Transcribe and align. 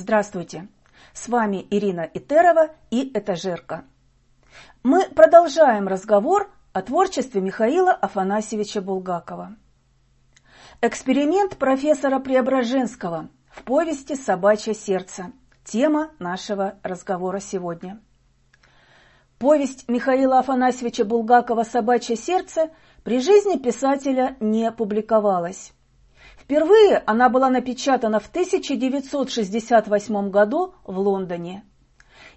Здравствуйте! 0.00 0.66
С 1.12 1.28
вами 1.28 1.66
Ирина 1.68 2.08
Итерова 2.14 2.70
и 2.90 3.10
Этажерка. 3.12 3.84
Мы 4.82 5.06
продолжаем 5.10 5.88
разговор 5.88 6.50
о 6.72 6.80
творчестве 6.80 7.42
Михаила 7.42 7.92
Афанасьевича 7.92 8.80
Булгакова. 8.80 9.56
Эксперимент 10.80 11.58
профессора 11.58 12.18
Преображенского 12.18 13.28
в 13.50 13.62
повести 13.64 14.14
«Собачье 14.14 14.72
сердце»– 14.72 15.32
тема 15.64 16.12
нашего 16.18 16.76
разговора 16.82 17.38
сегодня. 17.38 18.00
Повесть 19.38 19.86
Михаила 19.86 20.38
Афанасьевича 20.38 21.04
Булгакова 21.04 21.64
«Собачье 21.64 22.16
сердце» 22.16 22.70
при 23.04 23.20
жизни 23.20 23.58
писателя 23.58 24.38
не 24.40 24.72
публиковалась. 24.72 25.74
Впервые 26.40 27.02
она 27.06 27.28
была 27.28 27.48
напечатана 27.50 28.18
в 28.18 28.26
1968 28.28 30.30
году 30.30 30.74
в 30.84 30.98
Лондоне. 30.98 31.64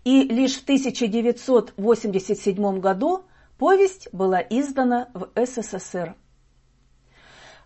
И 0.03 0.23
лишь 0.23 0.59
в 0.59 0.63
1987 0.63 2.79
году 2.79 3.23
повесть 3.57 4.09
была 4.11 4.41
издана 4.41 5.07
в 5.13 5.29
СССР. 5.35 6.17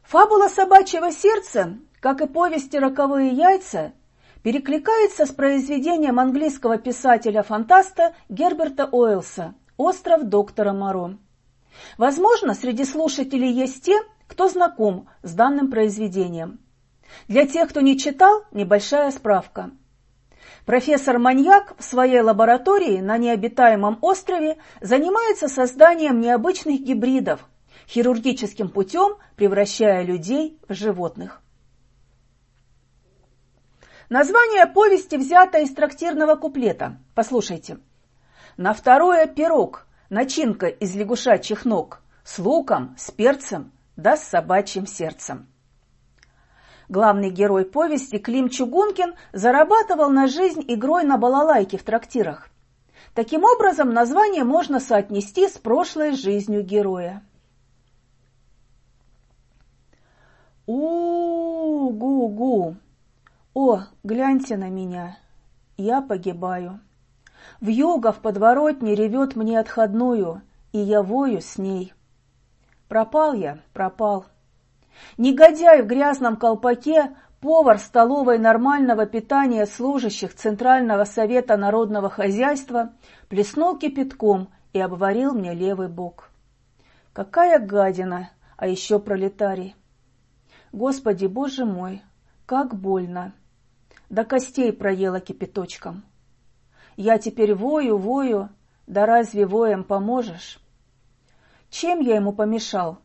Фабула 0.03 0.47
«Собачьего 0.47 1.11
сердца», 1.11 1.79
как 1.99 2.21
и 2.21 2.27
повести 2.27 2.77
«Роковые 2.77 3.31
яйца», 3.31 3.93
перекликается 4.43 5.25
с 5.25 5.31
произведением 5.31 6.19
английского 6.19 6.77
писателя-фантаста 6.77 8.13
Герберта 8.29 8.85
Уэллса 8.85 9.55
«Остров 9.75 10.23
доктора 10.23 10.71
Моро». 10.71 11.17
Возможно, 11.97 12.53
среди 12.53 12.85
слушателей 12.85 13.51
есть 13.51 13.83
те, 13.83 13.99
кто 14.27 14.47
знаком 14.49 15.07
с 15.23 15.33
данным 15.33 15.71
произведением. 15.71 16.59
Для 17.27 17.47
тех, 17.47 17.69
кто 17.69 17.81
не 17.81 17.97
читал, 17.97 18.43
небольшая 18.51 19.11
справка. 19.11 19.71
Профессор 20.65 21.17
Маньяк 21.17 21.75
в 21.77 21.83
своей 21.83 22.19
лаборатории 22.19 22.99
на 22.99 23.17
необитаемом 23.17 23.99
острове 24.01 24.57
занимается 24.81 25.47
созданием 25.47 26.19
необычных 26.19 26.81
гибридов, 26.81 27.47
хирургическим 27.87 28.69
путем 28.69 29.15
превращая 29.37 30.03
людей 30.03 30.59
в 30.67 30.73
животных. 30.73 31.41
Название 34.09 34.65
повести 34.67 35.15
взято 35.15 35.59
из 35.59 35.73
трактирного 35.73 36.35
куплета. 36.35 36.97
Послушайте. 37.13 37.77
На 38.55 38.73
второе 38.73 39.27
пирог, 39.27 39.85
начинка 40.09 40.67
из 40.67 40.95
лягушачьих 40.95 41.65
ног, 41.65 42.01
с 42.23 42.39
луком, 42.39 42.95
с 42.97 43.11
перцем, 43.11 43.71
да 43.97 44.15
с 44.15 44.23
собачьим 44.23 44.87
сердцем. 44.87 45.47
Главный 46.87 47.31
герой 47.31 47.65
повести 47.65 48.17
Клим 48.17 48.47
Чугункин 48.47 49.15
зарабатывал 49.33 50.09
на 50.09 50.27
жизнь 50.27 50.63
игрой 50.67 51.03
на 51.03 51.17
балалайке 51.17 51.77
в 51.77 51.83
трактирах. 51.83 52.47
Таким 53.13 53.43
образом, 53.43 53.89
название 53.89 54.45
можно 54.45 54.79
соотнести 54.79 55.49
с 55.49 55.57
прошлой 55.57 56.15
жизнью 56.15 56.63
героя. 56.63 57.21
У-гу-гу. 60.65 61.57
О, 63.53 63.81
гляньте 64.03 64.55
на 64.55 64.69
меня. 64.69 65.17
Я 65.77 66.01
погибаю. 66.01 66.79
В 67.59 67.67
юго 67.67 68.11
в 68.11 68.19
подворотне 68.19 68.95
ревет 68.95 69.35
мне 69.35 69.59
отходную, 69.59 70.41
и 70.71 70.79
я 70.79 71.01
вою 71.01 71.41
с 71.41 71.57
ней. 71.57 71.93
Пропал 72.87 73.33
я, 73.33 73.59
пропал. 73.73 74.25
Негодяй 75.17 75.81
в 75.81 75.87
грязном 75.87 76.37
колпаке, 76.37 77.15
повар 77.41 77.79
столовой 77.79 78.39
нормального 78.39 79.05
питания 79.05 79.65
служащих 79.65 80.33
Центрального 80.33 81.03
совета 81.03 81.57
народного 81.57 82.09
хозяйства, 82.09 82.93
плеснул 83.29 83.77
кипятком 83.77 84.49
и 84.73 84.79
обварил 84.79 85.33
мне 85.33 85.53
левый 85.53 85.89
бок. 85.89 86.29
Какая 87.13 87.59
гадина, 87.59 88.31
а 88.55 88.67
еще 88.67 88.99
пролетарий. 88.99 89.75
Господи, 90.71 91.25
боже 91.25 91.65
мой, 91.65 92.01
как 92.45 92.75
больно. 92.75 93.33
До 94.09 94.23
костей 94.23 94.71
проела 94.71 95.19
кипяточком. 95.19 96.03
Я 96.95 97.17
теперь 97.17 97.53
вою, 97.53 97.97
вою, 97.97 98.49
да 98.87 99.05
разве 99.05 99.45
воем 99.45 99.83
поможешь? 99.83 100.59
Чем 101.69 101.99
я 101.99 102.15
ему 102.15 102.33
помешал? 102.33 102.99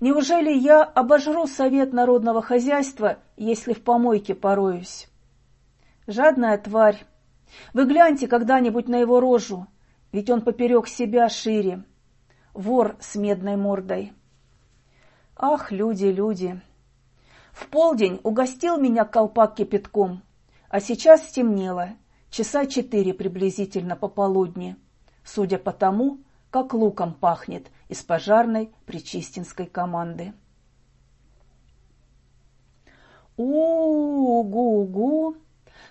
Неужели 0.00 0.52
я 0.52 0.82
обожру 0.82 1.46
совет 1.46 1.92
народного 1.92 2.42
хозяйства, 2.42 3.18
если 3.36 3.72
в 3.72 3.82
помойке 3.82 4.34
пороюсь? 4.34 5.08
Жадная 6.06 6.58
тварь. 6.58 7.04
Вы 7.72 7.86
гляньте 7.86 8.28
когда-нибудь 8.28 8.88
на 8.88 8.96
его 8.96 9.20
рожу, 9.20 9.66
ведь 10.12 10.30
он 10.30 10.42
поперек 10.42 10.88
себя 10.88 11.28
шире. 11.28 11.84
Вор 12.54 12.96
с 13.00 13.14
медной 13.14 13.56
мордой. 13.56 14.12
Ах, 15.36 15.70
люди, 15.70 16.06
люди. 16.06 16.60
В 17.52 17.68
полдень 17.68 18.20
угостил 18.22 18.78
меня 18.78 19.04
колпак 19.04 19.56
кипятком, 19.56 20.22
а 20.68 20.80
сейчас 20.80 21.28
стемнело, 21.28 21.90
часа 22.30 22.66
четыре 22.66 23.14
приблизительно 23.14 23.96
пополудни, 23.96 24.76
судя 25.24 25.58
по 25.58 25.72
тому, 25.72 26.18
как 26.50 26.74
луком 26.74 27.14
пахнет 27.14 27.70
из 27.88 28.02
пожарной 28.02 28.72
причистинской 28.86 29.66
команды. 29.66 30.32
У-гу-гу. 33.36 35.36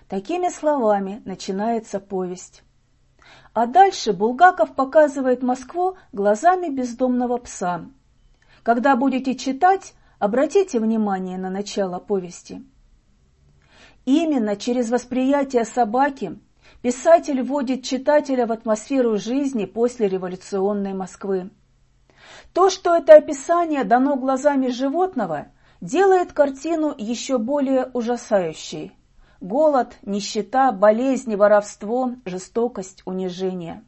Такими 0.08 0.48
словами 0.48 1.22
начинается 1.24 2.00
повесть. 2.00 2.62
А 3.52 3.66
дальше 3.66 4.12
Булгаков 4.12 4.74
показывает 4.74 5.42
Москву 5.42 5.96
глазами 6.12 6.68
бездомного 6.68 7.38
пса. 7.38 7.86
Когда 8.62 8.96
будете 8.96 9.34
читать, 9.34 9.94
обратите 10.18 10.80
внимание 10.80 11.38
на 11.38 11.50
начало 11.50 11.98
повести. 11.98 12.64
Именно 14.04 14.56
через 14.56 14.90
восприятие 14.90 15.64
собаки 15.64 16.38
Писатель 16.82 17.42
вводит 17.42 17.82
читателя 17.82 18.46
в 18.46 18.52
атмосферу 18.52 19.18
жизни 19.18 19.64
после 19.64 20.08
революционной 20.08 20.94
Москвы. 20.94 21.50
То, 22.52 22.70
что 22.70 22.94
это 22.94 23.14
описание 23.14 23.84
дано 23.84 24.16
глазами 24.16 24.68
животного, 24.68 25.48
делает 25.80 26.32
картину 26.32 26.94
еще 26.96 27.38
более 27.38 27.86
ужасающей. 27.92 28.92
Голод, 29.40 29.96
нищета, 30.02 30.72
болезни, 30.72 31.34
воровство, 31.34 32.14
жестокость, 32.24 33.02
унижение. 33.04 33.84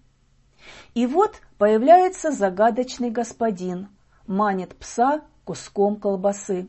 И 0.95 1.07
вот 1.07 1.41
появляется 1.59 2.31
загадочный 2.31 3.11
господин, 3.11 3.89
манит 4.27 4.77
пса 4.77 5.23
куском 5.45 5.97
колбасы. 5.97 6.69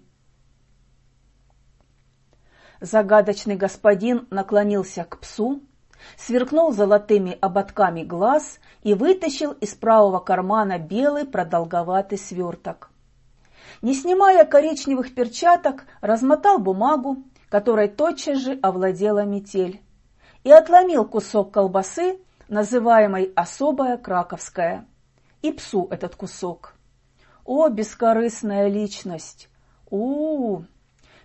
Загадочный 2.80 3.56
господин 3.56 4.28
наклонился 4.32 5.04
к 5.04 5.20
псу, 5.20 5.62
сверкнул 6.18 6.72
золотыми 6.72 7.38
ободками 7.42 8.04
глаз 8.04 8.60
и 8.84 8.94
вытащил 8.94 9.52
из 9.54 9.74
правого 9.76 10.20
кармана 10.20 10.80
белый 10.80 11.26
продолговатый 11.26 12.18
сверток. 12.18 12.90
Не 13.82 13.94
снимая 13.94 14.46
коричневых 14.46 15.14
перчаток, 15.16 15.86
размотал 16.02 16.60
бумагу, 16.60 17.24
которой 17.50 17.88
тотчас 17.88 18.40
же 18.40 18.60
овладела 18.62 19.26
метель, 19.26 19.82
и 20.44 20.52
отломил 20.52 21.06
кусок 21.06 21.52
колбасы, 21.54 22.20
называемой 22.48 23.32
«особая 23.36 23.98
краковская», 23.98 24.86
и 25.42 25.52
псу 25.52 25.88
этот 25.90 26.16
кусок. 26.16 26.76
О, 27.46 27.70
бескорыстная 27.70 28.68
личность! 28.68 29.50
у, 29.90 29.98
-у, 29.98 30.60
-у. 30.60 30.66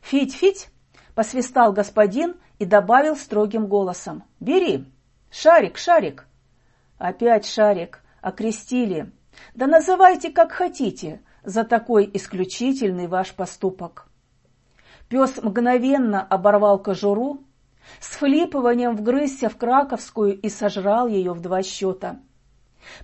Фить-фить! 0.03 0.71
Посвистал 1.17 1.73
господин 1.73 2.37
и 2.59 2.67
добавил 2.67 3.17
строгим 3.17 3.67
голосом. 3.67 4.23
«Бери! 4.39 4.85
Шарик, 5.31 5.79
шарик!» 5.79 6.29
«Опять 6.99 7.47
шарик! 7.47 8.03
Окрестили! 8.21 9.11
Да 9.55 9.67
называйте 9.67 10.31
как 10.31 10.53
хотите 10.53 11.23
за 11.43 11.65
такой 11.65 12.09
исключительный 12.13 13.09
ваш 13.09 13.33
поступок!» 13.33 14.09
Пес 15.09 15.43
мгновенно 15.43 16.23
оборвал 16.23 16.79
кожуру, 16.79 17.43
с 17.99 18.17
флипыванием 18.17 18.95
вгрызся 18.95 19.49
в 19.49 19.57
краковскую 19.57 20.39
и 20.39 20.51
сожрал 20.51 21.09
ее 21.09 21.33
в 21.33 21.41
два 21.41 21.63
счета. 21.63 22.21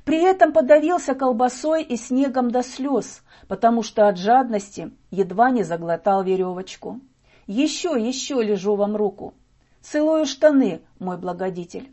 При 0.04 0.22
этом 0.22 0.52
подавился 0.52 1.14
колбасой 1.14 1.82
и 1.82 1.96
снегом 1.96 2.50
до 2.50 2.62
слез, 2.62 3.22
потому 3.48 3.82
что 3.82 4.06
от 4.06 4.18
жадности 4.18 4.92
едва 5.10 5.50
не 5.50 5.62
заглотал 5.62 6.22
веревочку. 6.22 7.00
«Еще, 7.46 7.90
еще 7.98 8.42
лежу 8.42 8.76
вам 8.76 8.96
руку!» 8.96 9.34
Целую 9.82 10.26
штаны, 10.26 10.82
мой 11.00 11.18
благодетель. 11.18 11.92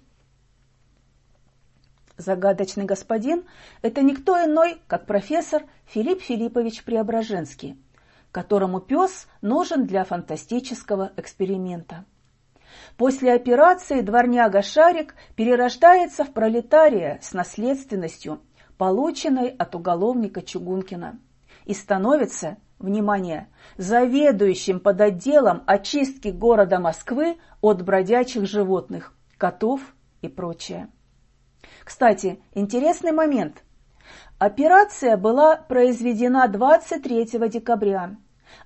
Загадочный 2.18 2.86
господин– 2.86 3.46
это 3.82 4.04
никто 4.04 4.38
иной, 4.38 4.80
как 4.88 5.08
профессор 5.08 5.64
Филипп 5.86 6.22
Филиппович 6.22 6.84
Преображенский, 6.84 7.82
которому 8.32 8.80
пес 8.80 9.28
нужен 9.42 9.88
для 9.88 10.04
фантастического 10.04 11.14
эксперимента. 11.18 12.06
После 12.96 13.34
операции 13.34 14.02
дворняга 14.02 14.62
Шарик 14.62 15.16
перерождается 15.36 16.24
в 16.24 16.32
пролетария 16.32 17.18
с 17.24 17.34
наследственностью, 17.34 18.40
полученной 18.78 19.50
от 19.50 19.74
уголовника 19.74 20.44
Чугункина, 20.44 21.20
и 21.66 21.74
становится, 21.74 22.58
внимание, 22.80 23.48
заведующим 23.78 24.80
под 24.80 25.02
отделом 25.02 25.64
очистки 25.68 26.30
города 26.30 26.80
Москвы 26.80 27.38
от 27.62 27.84
бродячих 27.84 28.46
животных, 28.46 29.14
котов 29.38 29.82
и 30.22 30.28
прочее. 30.28 30.90
Кстати, 31.84 32.42
интересный 32.54 33.12
момент. 33.12 33.64
Операция 34.38 35.18
была 35.18 35.58
произведена 35.58 36.48
23 36.48 37.26
декабря, 37.50 38.16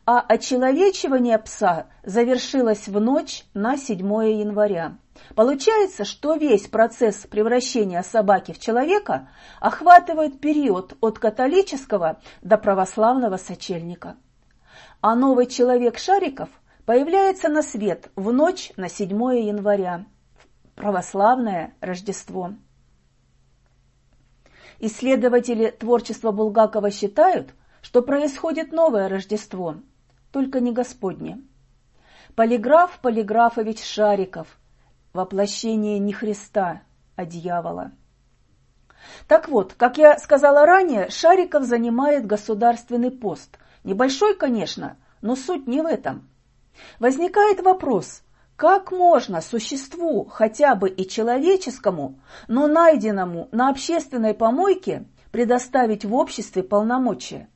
а 0.05 0.19
очеловечивание 0.19 1.37
пса 1.39 1.87
завершилось 2.03 2.87
в 2.87 2.99
ночь 2.99 3.45
на 3.53 3.77
7 3.77 3.97
января. 3.99 4.97
Получается, 5.35 6.05
что 6.05 6.35
весь 6.35 6.67
процесс 6.67 7.25
превращения 7.25 8.03
собаки 8.03 8.51
в 8.51 8.59
человека 8.59 9.29
охватывает 9.59 10.39
период 10.39 10.95
от 11.01 11.17
католического 11.17 12.19
до 12.41 12.57
православного 12.57 13.37
сочельника. 13.37 14.15
А 15.01 15.15
новый 15.15 15.47
человек 15.47 15.97
Шариков 15.97 16.49
появляется 16.85 17.49
на 17.49 17.63
свет 17.63 18.11
в 18.15 18.31
ночь 18.31 18.71
на 18.77 18.89
7 18.89 19.09
января, 19.09 20.05
православное 20.75 21.73
Рождество. 21.81 22.53
Исследователи 24.79 25.71
творчества 25.71 26.31
Булгакова 26.31 26.91
считают, 26.91 27.55
что 27.81 28.03
происходит 28.03 28.71
новое 28.71 29.09
Рождество, 29.09 29.77
только 30.31 30.59
не 30.59 30.71
Господне. 30.71 31.41
Полиграф 32.35 32.99
Полиграфович 33.01 33.83
Шариков, 33.83 34.47
воплощение 35.13 35.99
не 35.99 36.11
Христа, 36.11 36.81
а 37.15 37.25
дьявола. 37.25 37.91
Так 39.27 39.47
вот, 39.47 39.73
как 39.75 39.99
я 39.99 40.17
сказала 40.17 40.65
ранее, 40.65 41.09
Шариков 41.09 41.65
занимает 41.65 42.25
государственный 42.25 43.11
пост. 43.11 43.59
Небольшой, 43.83 44.35
конечно, 44.35 44.97
но 45.21 45.35
суть 45.35 45.67
не 45.67 45.81
в 45.81 45.85
этом. 45.85 46.27
Возникает 46.99 47.61
вопрос, 47.61 48.23
как 48.55 48.91
можно 48.91 49.41
существу, 49.41 50.25
хотя 50.25 50.73
бы 50.73 50.89
и 50.89 51.07
человеческому, 51.07 52.19
но 52.47 52.65
найденному 52.65 53.49
на 53.51 53.69
общественной 53.69 54.33
помойке, 54.33 55.05
предоставить 55.31 56.05
в 56.05 56.15
обществе 56.15 56.63
полномочия? 56.63 57.49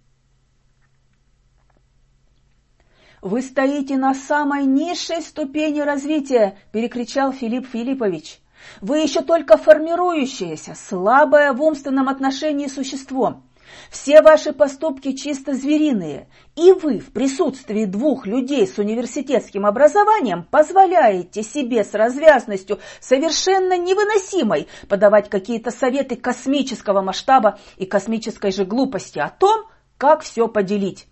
«Вы 3.22 3.42
стоите 3.42 3.98
на 3.98 4.14
самой 4.14 4.66
низшей 4.66 5.24
ступени 5.24 5.80
развития!»– 5.80 6.60
перекричал 6.72 7.32
Филипп 7.32 7.68
Филиппович. 7.68 8.40
«Вы 8.80 9.00
еще 9.00 9.22
только 9.22 9.58
формирующееся, 9.58 10.76
слабое 10.76 11.52
в 11.54 11.62
умственном 11.64 12.10
отношении 12.10 12.68
существо. 12.68 13.42
Все 13.90 14.22
ваши 14.22 14.54
поступки 14.54 15.14
чисто 15.14 15.54
звериные, 15.54 16.30
и 16.56 16.72
вы 16.72 17.00
в 17.00 17.12
присутствии 17.12 17.86
двух 17.86 18.28
людей 18.28 18.68
с 18.68 18.78
университетским 18.78 19.66
образованием 19.66 20.44
позволяете 20.44 21.42
себе 21.42 21.84
с 21.84 21.94
развязностью 21.96 22.80
совершенно 23.00 23.78
невыносимой 23.78 24.68
подавать 24.88 25.28
какие-то 25.28 25.72
советы 25.72 26.16
космического 26.16 27.02
масштаба 27.02 27.60
и 27.78 27.86
космической 27.86 28.52
же 28.52 28.64
глупости 28.64 29.18
о 29.18 29.30
том, 29.30 29.66
как 29.98 30.22
все 30.22 30.48
поделить. 30.48 31.08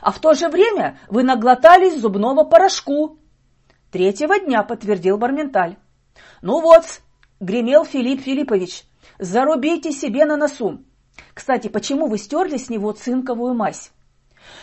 А 0.00 0.10
в 0.12 0.18
то 0.18 0.34
же 0.34 0.48
время 0.48 0.98
вы 1.08 1.22
наглотались 1.22 2.00
зубного 2.00 2.44
порошку. 2.44 3.18
Третьего 3.90 4.38
дня 4.38 4.62
подтвердил 4.62 5.18
Барменталь. 5.18 5.76
Ну 6.42 6.60
вот, 6.60 6.84
гремел 7.40 7.84
Филипп 7.84 8.22
Филиппович, 8.22 8.84
зарубите 9.18 9.92
себе 9.92 10.24
на 10.24 10.36
носу. 10.36 10.84
Кстати, 11.34 11.68
почему 11.68 12.06
вы 12.06 12.18
стерли 12.18 12.56
с 12.56 12.68
него 12.68 12.92
цинковую 12.92 13.54
мазь? 13.54 13.92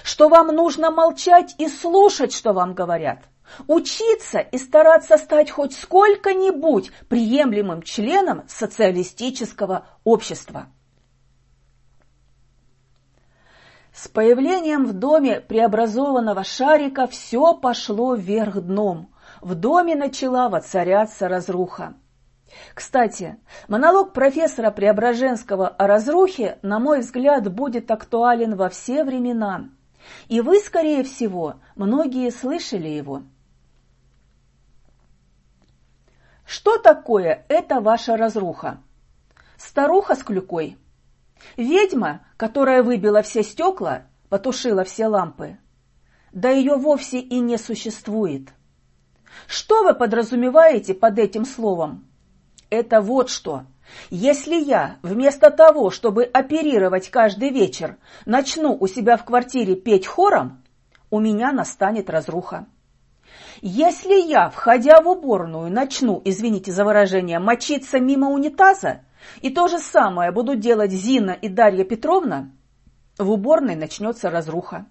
Что 0.04 0.30
вам 0.30 0.48
нужно 0.48 0.92
молчать 0.92 1.56
и 1.58 1.68
слушать, 1.68 2.34
что 2.34 2.54
вам 2.54 2.74
говорят. 2.74 3.24
Учиться 3.68 4.40
и 4.40 4.58
стараться 4.58 5.18
стать 5.18 5.52
хоть 5.52 5.74
сколько-нибудь 5.74 6.92
приемлемым 7.10 7.82
членом 7.82 8.44
социалистического 8.48 9.86
общества. 10.04 10.68
С 13.94 14.03
появлением 14.14 14.86
в 14.86 14.94
доме 14.94 15.42
преобразованного 15.42 16.44
шарика 16.44 17.08
все 17.08 17.56
пошло 17.56 18.16
вверх 18.16 18.62
дном. 18.62 19.12
В 19.42 19.56
доме 19.56 19.96
начала 19.96 20.48
воцаряться 20.48 21.28
разруха. 21.28 21.96
Кстати, 22.76 23.38
монолог 23.68 24.14
профессора 24.14 24.70
Преображенского 24.70 25.68
о 25.68 25.88
разрухе, 25.88 26.60
на 26.62 26.80
мой 26.80 27.00
взгляд, 27.00 27.52
будет 27.52 27.90
актуален 27.90 28.56
во 28.56 28.70
все 28.70 29.04
времена. 29.04 29.70
И 30.28 30.40
вы, 30.40 30.60
скорее 30.60 31.04
всего, 31.04 31.56
многие 31.76 32.30
слышали 32.30 32.88
его. 32.88 33.24
Что 36.46 36.78
такое 36.78 37.46
эта 37.50 37.82
ваша 37.82 38.18
разруха? 38.18 38.82
Старуха 39.58 40.16
с 40.16 40.24
клюкой– 40.24 40.78
Ведьма, 41.58 42.26
которая 42.38 42.84
выбила 42.84 43.22
все 43.22 43.44
стекла, 43.44 44.04
потушила 44.30 44.84
все 44.84 45.08
лампы, 45.08 45.58
да 46.32 46.50
ее 46.50 46.76
вовсе 46.76 47.20
и 47.20 47.40
не 47.40 47.58
существует. 47.58 48.50
Что 49.48 49.84
вы 49.84 49.94
подразумеваете 49.94 50.94
под 50.94 51.20
этим 51.20 51.46
словом? 51.46 52.08
Это 52.70 53.02
вот 53.02 53.30
что. 53.30 53.64
Если 54.10 54.56
я 54.56 54.98
вместо 55.04 55.52
того, 55.52 55.92
чтобы 55.92 56.24
оперировать 56.24 57.10
каждый 57.10 57.50
вечер, 57.50 57.98
начну 58.26 58.76
у 58.80 58.88
себя 58.88 59.18
в 59.18 59.26
квартире 59.26 59.76
петь 59.76 60.08
хором, 60.08 60.64
у 61.12 61.20
меня 61.20 61.52
настанет 61.52 62.10
разруха. 62.10 62.66
Если 63.62 64.16
я, 64.16 64.50
входя 64.50 65.02
в 65.02 65.08
уборную, 65.08 65.72
начну, 65.72 66.22
извините 66.26 66.72
за 66.72 66.84
выражение, 66.86 67.40
мочиться 67.40 68.00
мимо 68.00 68.30
унитаза, 68.30 69.02
и 69.42 69.50
то 69.50 69.68
же 69.68 69.80
самое 69.80 70.32
будут 70.32 70.60
делать 70.60 70.92
Зина 70.92 71.32
и 71.32 71.50
Дарья 71.50 71.84
Петровна, 71.84 72.52
в 73.18 73.30
уборной 73.30 73.76
начнется 73.76 74.30
разруха. 74.30 74.86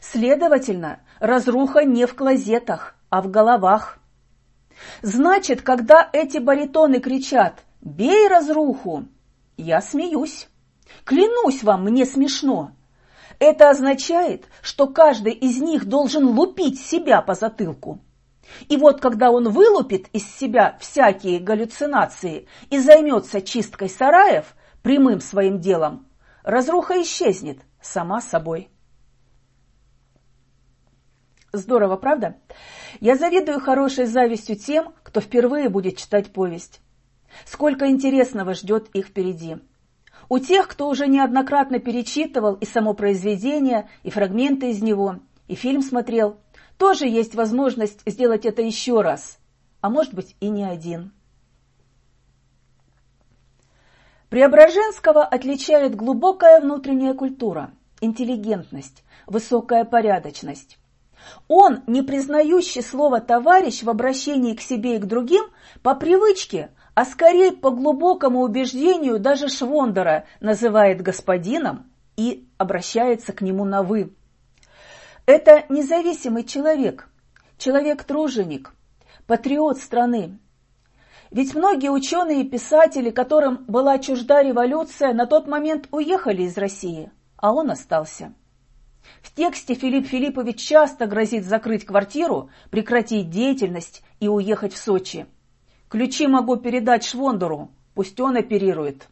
Следовательно, 0.00 1.00
разруха 1.20 1.84
не 1.84 2.06
в 2.06 2.14
клозетах, 2.14 2.96
а 3.10 3.22
в 3.22 3.30
головах. 3.30 3.98
Значит, 5.02 5.62
когда 5.62 6.08
эти 6.12 6.38
баритоны 6.38 7.00
кричат 7.00 7.64
«Бей 7.80 8.28
разруху!», 8.28 9.06
я 9.56 9.80
смеюсь. 9.80 10.48
Клянусь 11.04 11.62
вам, 11.62 11.84
мне 11.84 12.04
смешно. 12.04 12.72
Это 13.38 13.70
означает, 13.70 14.44
что 14.62 14.86
каждый 14.86 15.32
из 15.32 15.60
них 15.60 15.86
должен 15.86 16.26
лупить 16.26 16.80
себя 16.80 17.20
по 17.22 17.34
затылку. 17.34 18.00
И 18.68 18.76
вот 18.76 19.00
когда 19.00 19.30
он 19.30 19.48
вылупит 19.48 20.08
из 20.12 20.28
себя 20.36 20.76
всякие 20.80 21.40
галлюцинации 21.40 22.46
и 22.70 22.78
займется 22.78 23.40
чисткой 23.40 23.88
сараев 23.88 24.54
прямым 24.82 25.20
своим 25.20 25.60
делом, 25.60 26.06
разруха 26.42 27.00
исчезнет 27.02 27.60
сама 27.80 28.20
собой. 28.20 28.70
Здорово, 31.52 31.96
правда? 31.96 32.36
Я 33.00 33.16
завидую 33.16 33.60
хорошей 33.60 34.06
завистью 34.06 34.56
тем, 34.56 34.94
кто 35.02 35.20
впервые 35.20 35.68
будет 35.68 35.96
читать 35.96 36.32
повесть. 36.32 36.80
Сколько 37.44 37.88
интересного 37.88 38.54
ждет 38.54 38.88
их 38.94 39.06
впереди. 39.06 39.56
У 40.28 40.38
тех, 40.38 40.68
кто 40.68 40.88
уже 40.88 41.06
неоднократно 41.06 41.78
перечитывал 41.78 42.54
и 42.54 42.66
само 42.66 42.94
произведение, 42.94 43.88
и 44.02 44.10
фрагменты 44.10 44.70
из 44.70 44.82
него, 44.82 45.20
и 45.46 45.54
фильм 45.54 45.82
смотрел– 45.82 46.40
тоже 46.78 47.06
есть 47.06 47.34
возможность 47.34 48.00
сделать 48.06 48.46
это 48.46 48.62
еще 48.62 49.00
раз, 49.00 49.38
а 49.80 49.90
может 49.90 50.14
быть 50.14 50.36
и 50.40 50.48
не 50.48 50.64
один. 50.64 51.12
Преображенского 54.28 55.24
отличает 55.24 55.94
глубокая 55.94 56.60
внутренняя 56.60 57.14
культура, 57.14 57.70
интеллигентность, 58.00 59.04
высокая 59.26 59.84
порядочность. 59.84 60.78
Он, 61.48 61.82
не 61.86 62.02
признающий 62.02 62.82
слово 62.82 63.20
«товарищ» 63.20 63.82
в 63.82 63.90
обращении 63.90 64.54
к 64.54 64.60
себе 64.60 64.96
и 64.96 64.98
к 64.98 65.06
другим, 65.06 65.44
по 65.82 65.94
привычке, 65.94 66.70
а 66.94 67.04
скорее 67.04 67.52
по 67.52 67.70
глубокому 67.70 68.40
убеждению 68.40 69.18
даже 69.18 69.48
Швондера 69.48 70.24
называет 70.40 71.02
господином 71.02 71.90
и 72.16 72.48
обращается 72.58 73.32
к 73.32 73.42
нему 73.42 73.64
на 73.64 73.82
«вы». 73.82 74.15
Это 75.26 75.64
независимый 75.68 76.44
человек, 76.44 77.08
человек-труженик, 77.58 78.72
патриот 79.26 79.78
страны. 79.78 80.38
Ведь 81.32 81.52
многие 81.56 81.90
ученые 81.90 82.42
и 82.42 82.48
писатели, 82.48 83.10
которым 83.10 83.64
была 83.66 83.98
чужда 83.98 84.40
революция, 84.44 85.12
на 85.12 85.26
тот 85.26 85.48
момент 85.48 85.88
уехали 85.90 86.42
из 86.42 86.56
России, 86.56 87.10
а 87.36 87.52
он 87.52 87.72
остался. 87.72 88.34
В 89.20 89.34
тексте 89.34 89.74
Филипп 89.74 90.06
Филиппович 90.06 90.60
часто 90.60 91.06
грозит 91.06 91.44
закрыть 91.44 91.84
квартиру, 91.84 92.50
прекратить 92.70 93.28
деятельность 93.28 94.04
и 94.20 94.28
уехать 94.28 94.74
в 94.74 94.78
Сочи. 94.78 95.26
Ключи 95.88 96.28
могу 96.28 96.56
передать 96.56 97.04
Швондору, 97.04 97.72
пусть 97.94 98.20
он 98.20 98.36
оперирует, 98.36 99.08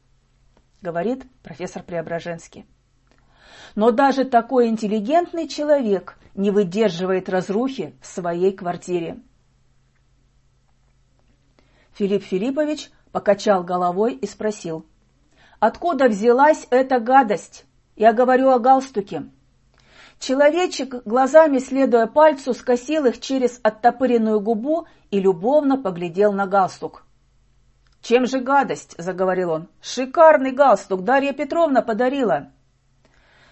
говорит 0.81 1.25
профессор 1.43 1.83
Преображенский. 1.83 2.67
Но 3.75 3.91
даже 3.91 4.25
такой 4.25 4.69
интеллигентный 4.69 5.49
человек 5.49 6.17
не 6.35 6.51
выдерживает 6.51 7.29
разрухи 7.29 7.95
в 8.01 8.07
своей 8.07 8.53
квартире. 8.53 9.19
Филипп 11.95 12.25
Филиппович 12.25 12.91
покачал 13.13 13.63
головой 13.63 14.15
и 14.15 14.27
спросил, 14.27 14.85
«Откуда 15.61 16.09
взялась 16.09 16.67
эта 16.71 17.01
гадость? 17.01 17.65
Я 17.97 18.13
говорю 18.13 18.51
о 18.51 18.59
галстуке». 18.59 19.29
Человечек, 20.19 21.05
глазами 21.05 21.59
следуя 21.59 22.07
пальцу, 22.07 22.55
скосил 22.55 23.07
их 23.07 23.21
через 23.21 23.61
оттопыренную 23.63 24.41
губу 24.41 24.87
и 25.11 25.21
любовно 25.21 25.77
поглядел 25.77 26.33
на 26.33 26.47
галстук. 26.47 27.05
«Чем 28.01 28.27
же 28.27 28.41
гадость?»– 28.41 28.95
заговорил 28.99 29.51
он. 29.51 29.69
«Шикарный 29.81 30.53
галстук 30.53 31.05
Дарья 31.05 31.33
Петровна 31.33 31.83
подарила». 31.83 32.54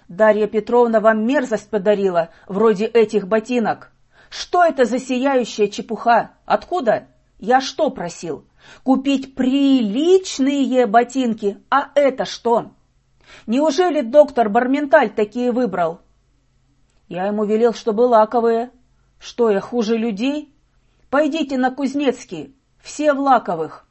«Дарья 0.08 0.46
Петровна 0.46 1.00
вам 1.00 1.26
мерзость 1.26 1.70
подарила, 1.70 2.30
вроде 2.46 2.86
этих 2.86 3.28
ботинок. 3.28 3.92
Что 4.30 4.64
это 4.64 4.84
за 4.84 4.98
сияющая 4.98 5.68
чепуха? 5.68 6.32
Откуда? 6.46 7.08
Я 7.38 7.60
что 7.60 7.90
просил? 7.90 8.44
Купить 8.82 9.34
приличные 9.34 10.86
ботинки, 10.86 11.58
а 11.70 11.90
это 11.94 12.24
что? 12.24 12.70
Неужели 13.46 14.00
доктор 14.00 14.48
Барменталь 14.48 15.10
такие 15.10 15.52
выбрал? 15.52 16.00
Я 17.08 17.26
ему 17.26 17.44
велел, 17.44 17.74
чтобы 17.74 18.02
лаковые. 18.02 18.70
Что, 19.18 19.50
я 19.50 19.60
хуже 19.60 19.96
людей? 19.96 20.54
Пойдите 21.10 21.58
на 21.58 21.70
Кузнецкий, 21.70 22.56
все 22.80 23.12
в 23.12 23.20
лаковых. 23.20 23.86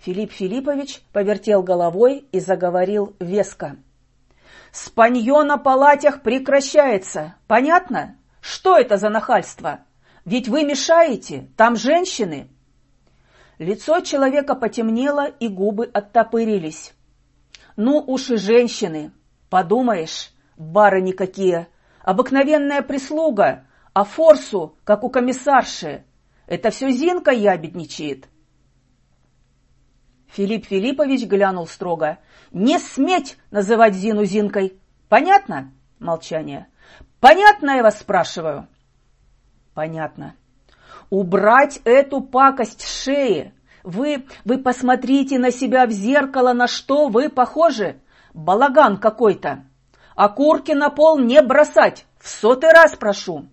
Филипп 0.00 0.32
Филиппович 0.32 1.00
повертел 1.12 1.62
головой 1.62 2.26
и 2.32 2.40
заговорил 2.40 3.14
веско. 3.20 3.76
«Спанье 4.72 5.42
на 5.42 5.58
палатях 5.58 6.22
прекращается. 6.22 7.34
Понятно? 7.46 8.16
Что 8.40 8.78
это 8.78 8.96
за 8.96 9.10
нахальство? 9.10 9.80
Ведь 10.24 10.48
вы 10.48 10.64
мешаете, 10.64 11.50
там 11.58 11.76
женщины». 11.76 12.48
Лицо 13.58 14.00
человека 14.00 14.54
потемнело, 14.54 15.26
и 15.26 15.48
губы 15.48 15.90
оттопырились. 15.92 16.94
«Ну 17.76 17.98
уж 17.98 18.30
и 18.30 18.36
женщины, 18.36 19.12
подумаешь, 19.50 20.32
барыни 20.56 21.12
какие, 21.12 21.68
обыкновенная 22.02 22.80
прислуга, 22.80 23.66
а 23.92 24.04
форсу, 24.04 24.78
как 24.84 25.04
у 25.04 25.10
комиссарши. 25.10 26.04
Это 26.46 26.70
все 26.70 26.90
Зинка 26.90 27.30
ябедничает». 27.30 28.31
Филипп 30.32 30.66
Филиппович 30.66 31.26
глянул 31.26 31.66
строго. 31.66 32.18
«Не 32.52 32.78
сметь 32.78 33.36
называть 33.50 33.94
Зину 33.94 34.24
Зинкой! 34.24 34.78
Понятно?» 35.08 35.72
Молчание. 35.98 36.68
«Понятно, 37.20 37.72
я 37.72 37.82
вас 37.82 37.98
спрашиваю?» 37.98 38.66
«Понятно. 39.74 40.34
Убрать 41.10 41.80
эту 41.84 42.22
пакость 42.22 42.80
с 42.80 43.04
шеи! 43.04 43.52
Вы, 43.82 44.26
вы 44.44 44.58
посмотрите 44.58 45.38
на 45.38 45.50
себя 45.50 45.86
в 45.86 45.90
зеркало, 45.90 46.54
на 46.54 46.66
что 46.66 47.08
вы 47.08 47.28
похожи! 47.28 48.00
Балаган 48.32 48.96
какой-то! 48.96 49.64
Окурки 50.16 50.72
на 50.72 50.88
пол 50.88 51.18
не 51.18 51.42
бросать! 51.42 52.06
В 52.18 52.28
сотый 52.28 52.70
раз 52.72 52.96
прошу! 52.96 53.46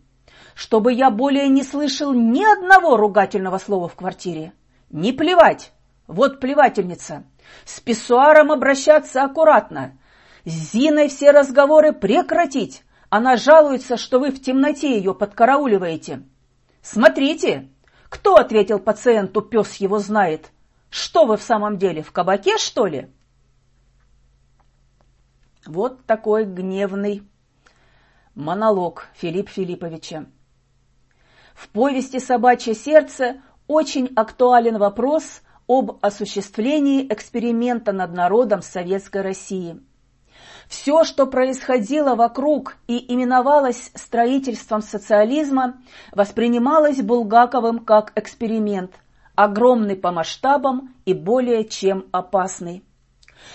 Чтобы 0.55 0.93
я 0.93 1.09
более 1.09 1.49
не 1.49 1.63
слышал 1.63 2.13
ни 2.13 2.43
одного 2.43 2.95
ругательного 2.95 3.57
слова 3.57 3.89
в 3.89 3.95
квартире! 3.95 4.53
Не 4.89 5.11
плевать! 5.11 5.73
Вот 6.09 6.39
плевательница! 6.39 7.23
С 7.65 7.79
писсуаром 7.79 8.51
обращаться 8.51 9.23
аккуратно! 9.23 9.95
С 10.43 10.71
Зиной 10.71 11.07
все 11.07 11.29
разговоры 11.29 11.93
прекратить! 11.93 12.83
Она 13.09 13.37
жалуется, 13.37 13.95
что 13.95 14.19
вы 14.19 14.31
в 14.31 14.41
темноте 14.41 14.97
ее 14.97 15.13
подкарауливаете. 15.13 16.23
Смотрите, 16.81 17.69
кто 18.09 18.37
ответил 18.37 18.79
пациенту, 18.79 19.41
пес 19.43 19.75
его 19.75 19.99
знает? 19.99 20.51
Что 20.89 21.25
вы 21.25 21.37
в 21.37 21.43
самом 21.43 21.77
деле, 21.77 22.01
в 22.01 22.11
кабаке, 22.11 22.57
что 22.57 22.87
ли? 22.87 23.11
Вот 25.67 26.07
такой 26.07 26.43
гневный 26.43 27.21
монолог 28.33 29.09
Филипп 29.13 29.49
Филипповича. 29.49 30.25
В 31.53 31.69
повести 31.69 32.19
«Собачье 32.19 32.73
сердце» 32.73 33.43
очень 33.67 34.11
актуален 34.15 34.79
вопрос 34.79 35.43
об 35.69 35.99
осуществлении 36.01 37.07
эксперимента 37.07 37.93
над 37.93 38.13
народом 38.13 38.61
Советской 38.61 39.21
России– 39.21 39.79
все, 40.69 41.03
что 41.03 41.25
происходило 41.25 42.13
вокруг 42.13 42.77
и 42.87 43.11
именовалось 43.11 43.91
строительством 43.95 44.83
социализма, 44.83 45.81
воспринималось 46.13 47.01
Булгаковым 47.01 47.79
как 47.79 48.11
эксперимент, 48.15 48.91
огромный 49.33 49.95
по 49.95 50.11
масштабам 50.11 50.93
и 51.05 51.15
более 51.15 51.65
чем 51.65 52.05
опасный. 52.11 52.83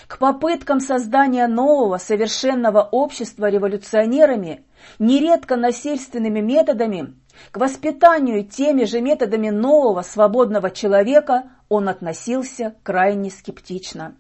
К 0.09 0.19
попыткам 0.19 0.81
создания 0.81 1.47
нового 1.47 1.99
совершенного 1.99 2.83
общества 2.83 3.49
революционерами, 3.49 4.65
нередко 4.99 5.55
насильственными 5.55 6.41
методами, 6.41 7.15
к 7.53 7.59
воспитанию 7.59 8.45
теми 8.45 8.85
же 8.85 9.01
методами 9.01 9.51
нового 9.51 10.03
свободного 10.03 10.71
человека 10.73 11.45
он 11.69 11.89
относился 11.89 12.75
крайне 12.83 13.31
скептично. 13.31 14.17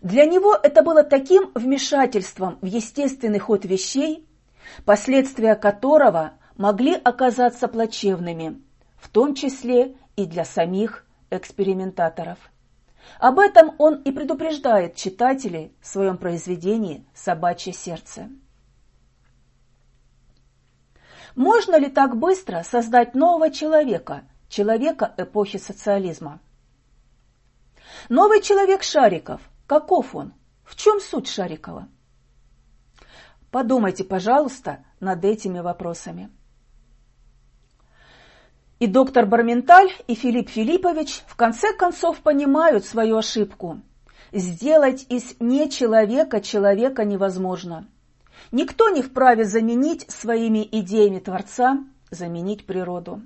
Для 0.00 0.24
него 0.24 0.54
это 0.54 0.82
было 0.82 1.02
таким 1.02 1.50
вмешательством 1.54 2.58
в 2.60 2.66
естественный 2.66 3.38
ход 3.38 3.64
вещей, 3.64 4.26
последствия 4.84 5.54
которого 5.54 6.32
могли 6.56 6.94
оказаться 6.94 7.68
плачевными, 7.68 8.62
в 8.96 9.08
том 9.08 9.34
числе 9.34 9.96
и 10.16 10.24
для 10.24 10.44
самих 10.44 11.06
экспериментаторов. 11.30 12.38
Об 13.18 13.38
этом 13.38 13.74
он 13.78 14.02
и 14.02 14.10
предупреждает 14.10 14.96
читателей 14.96 15.72
в 15.80 15.86
своем 15.86 16.18
произведении 16.18 17.06
«Собачье 17.14 17.72
сердце». 17.72 18.28
Можно 21.34 21.76
ли 21.78 21.88
так 21.88 22.16
быстро 22.16 22.64
создать 22.64 23.14
нового 23.14 23.50
человека, 23.50 24.24
человека 24.48 25.14
эпохи 25.16 25.58
социализма? 25.58 26.40
Новый 28.08 28.42
человек 28.42 28.82
Шариков 28.82 29.40
Каков 29.68 30.14
он? 30.14 30.32
В 30.64 30.76
чем 30.76 30.98
суть 30.98 31.28
Шарикова? 31.28 31.88
Подумайте, 33.50 34.02
пожалуйста, 34.02 34.82
над 34.98 35.24
этими 35.26 35.60
вопросами. 35.60 36.30
И 38.78 38.86
доктор 38.86 39.26
Барменталь, 39.26 39.90
и 40.06 40.14
Филипп 40.14 40.48
Филиппович 40.48 41.22
в 41.26 41.36
конце 41.36 41.74
концов 41.74 42.20
понимают 42.20 42.86
свою 42.86 43.18
ошибку. 43.18 43.82
Сделать 44.32 45.04
из 45.10 45.34
нечеловека 45.38 46.40
человека 46.40 47.04
невозможно. 47.04 47.86
Никто 48.50 48.88
не 48.88 49.02
вправе 49.02 49.44
заменить 49.44 50.10
своими 50.10 50.66
идеями 50.70 51.18
Творца, 51.18 51.84
заменить 52.10 52.64
природу. 52.64 53.20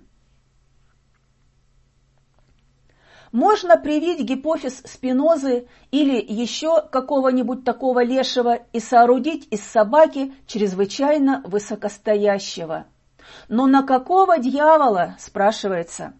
Можно 3.33 3.79
привить 3.79 4.21
гипофиз 4.21 4.83
спинозы 4.85 5.67
или 5.91 6.23
еще 6.23 6.83
какого-нибудь 6.83 7.65
такого 7.65 8.05
лешего 8.05 8.59
и 8.75 8.79
соорудить 8.79 9.49
из 9.51 9.65
собаки 9.65 10.35
чрезвычайно 10.47 11.43
высокостоящего. 11.47 12.85
Но 13.49 13.67
на 13.67 13.85
какого 13.85 14.39
дьявола, 14.39 15.17
спрашивается? 15.19 16.12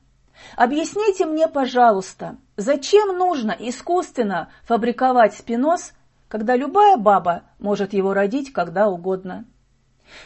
Объясните 0.57 1.27
мне, 1.27 1.49
пожалуйста, 1.49 2.39
зачем 2.57 3.19
нужно 3.19 3.55
искусственно 3.59 4.49
фабриковать 4.65 5.35
спиноз, 5.35 5.93
когда 6.29 6.57
любая 6.57 6.97
баба 6.97 7.43
может 7.59 7.93
его 7.93 8.15
родить 8.15 8.55
когда 8.55 8.89
угодно? 8.89 9.45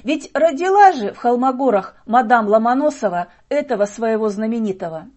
Ведь 0.05 0.31
родила 0.35 0.93
же 0.93 1.13
в 1.13 1.19
Холмогорах 1.19 1.97
мадам 2.07 2.47
Ломоносова 2.47 3.27
этого 3.49 3.87
своего 3.87 4.29
знаменитого. 4.29 5.09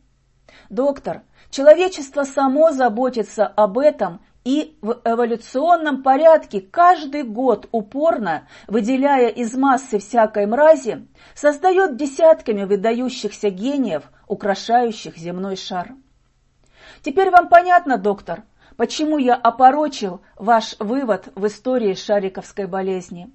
Доктор, 0.69 1.21
Человечество 1.49 2.23
само 2.23 2.71
заботится 2.71 3.47
об 3.47 3.79
этом 3.79 4.21
и 4.45 4.77
в 4.81 5.01
эволюционном 5.03 6.03
порядке 6.03 6.61
каждый 6.61 7.23
год 7.23 7.67
упорно, 7.71 8.47
выделяя 8.67 9.29
из 9.29 9.55
массы 9.55 9.99
всякой 9.99 10.45
мрази, 10.45 11.07
создает 11.35 11.97
десятками 11.97 12.63
выдающихся 12.63 13.49
гениев, 13.49 14.03
украшающих 14.27 15.17
земной 15.17 15.55
шар. 15.55 15.93
Теперь 17.01 17.31
вам 17.31 17.49
понятно, 17.49 17.97
доктор, 17.97 18.43
почему 18.77 19.17
я 19.17 19.35
опорочил 19.35 20.21
ваш 20.35 20.75
вывод 20.79 21.29
в 21.35 21.47
истории 21.47 21.95
шариковской 21.95 22.67
болезни. 22.67 23.31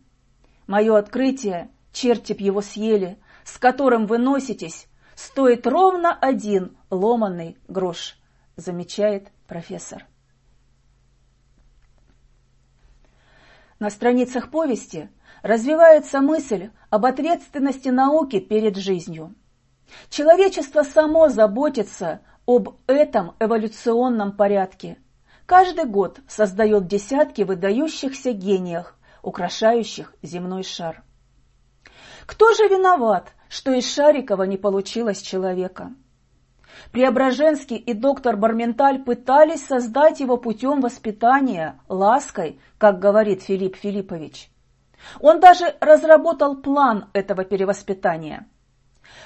Мое 0.66 0.96
открытие, 0.96 1.70
черти 1.92 2.32
б 2.32 2.42
его 2.42 2.62
съели, 2.62 3.18
с 3.44 3.58
которым 3.58 4.06
вы 4.06 4.18
носитесь, 4.18 4.86
стоит 5.14 5.66
ровно 5.66 6.12
один 6.12 6.76
ломанный 6.90 7.58
грош, 7.68 8.18
замечает 8.56 9.28
профессор. 9.46 10.06
На 13.78 13.90
страницах 13.90 14.50
повести 14.50 15.10
развивается 15.42 16.20
мысль 16.20 16.70
об 16.90 17.04
ответственности 17.04 17.88
науки 17.88 18.40
перед 18.40 18.76
жизнью. 18.76 19.34
Человечество 20.08 20.82
само 20.82 21.28
заботится 21.28 22.20
об 22.46 22.78
этом 22.86 23.34
эволюционном 23.40 24.32
порядке. 24.32 24.98
Каждый 25.46 25.84
год 25.84 26.20
создает 26.28 26.86
десятки 26.86 27.42
выдающихся 27.42 28.32
гениев, 28.32 28.96
украшающих 29.22 30.14
земной 30.22 30.62
шар. 30.62 31.02
Кто 32.26 32.54
же 32.54 32.68
виноват, 32.68 33.32
что 33.54 33.72
из 33.72 33.88
Шарикова 33.94 34.42
не 34.42 34.56
получилось 34.56 35.22
человека? 35.22 35.92
Преображенский 36.90 37.76
и 37.76 37.94
доктор 37.94 38.36
Барменталь 38.36 39.04
пытались 39.04 39.64
создать 39.64 40.18
его 40.18 40.38
путем 40.38 40.80
воспитания, 40.80 41.80
лаской, 41.88 42.58
как 42.78 42.98
говорит 42.98 43.44
Филипп 43.44 43.76
Филиппович. 43.76 44.50
Он 45.20 45.38
даже 45.38 45.76
разработал 45.80 46.56
план 46.56 47.10
этого 47.12 47.44
перевоспитания. 47.44 48.48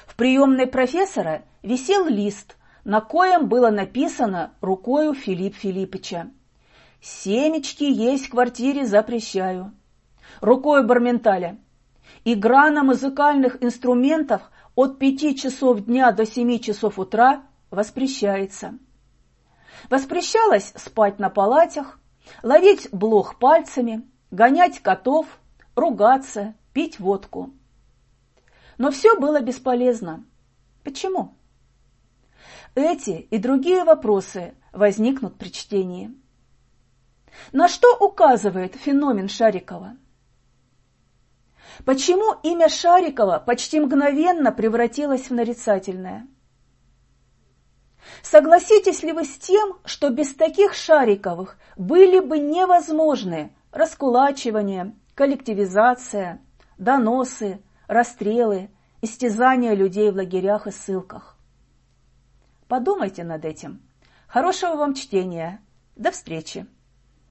В 0.05 0.15
приемной 0.15 0.67
профессора 0.67 1.41
висел 1.63 2.05
лист, 2.05 2.55
на 2.83 3.01
коем 3.01 3.47
было 3.49 3.71
написано 3.71 4.53
рукою 4.61 5.15
Филипп 5.15 5.55
Филиппича. 5.55 6.29
«Семечки 7.01 7.83
есть 7.83 8.27
в 8.27 8.29
квартире 8.29 8.85
запрещаю». 8.85 9.73
Рукою 10.39 10.85
Барменталя. 10.85 11.57
Игра 12.25 12.69
на 12.69 12.83
музыкальных 12.83 13.63
инструментах 13.63 14.51
от 14.75 14.99
пяти 14.99 15.35
часов 15.35 15.81
дня 15.85 16.11
до 16.11 16.25
семи 16.25 16.59
часов 16.59 16.99
утра 16.99 17.43
воспрещается. 17.71 18.77
Воспрещалось 19.89 20.73
спать 20.75 21.19
на 21.19 21.29
палатях, 21.29 21.99
ловить 22.43 22.89
блох 22.91 23.39
пальцами, 23.39 24.07
гонять 24.31 24.79
котов, 24.79 25.25
ругаться, 25.75 26.55
пить 26.73 26.99
водку. 26.99 27.53
Но 28.77 28.91
все 28.91 29.17
было 29.17 29.41
бесполезно. 29.41 30.25
Почему? 30.83 31.33
Эти 32.75 33.11
и 33.29 33.37
другие 33.37 33.83
вопросы 33.83 34.53
возникнут 34.71 35.35
при 35.35 35.49
чтении. 35.49 36.13
На 37.51 37.67
что 37.67 37.95
указывает 37.97 38.75
феномен 38.75 39.29
Шарикова? 39.29 39.97
Почему 41.85 42.35
имя 42.43 42.69
Шарикова 42.69 43.39
почти 43.45 43.79
мгновенно 43.79 44.51
превратилось 44.51 45.29
в 45.29 45.33
нарицательное? 45.33 46.27
Согласитесь 48.21 49.03
ли 49.03 49.13
вы 49.13 49.23
с 49.23 49.37
тем, 49.37 49.77
что 49.85 50.09
без 50.09 50.33
таких 50.33 50.73
Шариковых 50.73 51.57
были 51.77 52.19
бы 52.19 52.39
невозможны 52.39 53.53
раскулачивание, 53.71 54.95
коллективизация, 55.15 56.41
доносы, 56.77 57.61
расстрелы, 57.87 58.69
истязания 59.01 59.73
людей 59.73 60.11
в 60.11 60.15
лагерях 60.15 60.67
и 60.67 60.71
ссылках? 60.71 61.37
Подумайте 62.67 63.23
над 63.23 63.45
этим. 63.45 63.81
Хорошего 64.27 64.75
вам 64.75 64.93
чтения. 64.93 65.61
До 65.95 66.11
встречи! 66.11 66.67